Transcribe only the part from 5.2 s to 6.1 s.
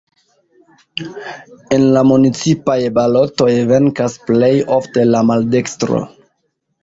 maldekstro.